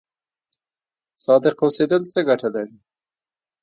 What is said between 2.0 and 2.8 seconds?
څه ګټه لري؟